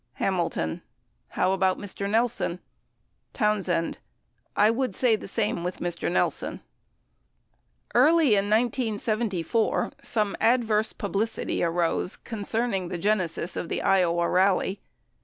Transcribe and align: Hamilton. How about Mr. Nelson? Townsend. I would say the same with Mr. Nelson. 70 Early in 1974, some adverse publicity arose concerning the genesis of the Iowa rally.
Hamilton. 0.13 0.81
How 1.37 1.51
about 1.51 1.77
Mr. 1.77 2.09
Nelson? 2.09 2.59
Townsend. 3.33 3.99
I 4.55 4.71
would 4.71 4.95
say 4.95 5.15
the 5.15 5.27
same 5.27 5.63
with 5.63 5.77
Mr. 5.77 6.11
Nelson. 6.11 6.53
70 7.91 7.91
Early 7.93 8.27
in 8.29 8.49
1974, 8.49 9.91
some 10.01 10.35
adverse 10.41 10.91
publicity 10.91 11.61
arose 11.63 12.17
concerning 12.17 12.87
the 12.87 12.97
genesis 12.97 13.55
of 13.55 13.69
the 13.69 13.83
Iowa 13.83 14.27
rally. 14.27 14.81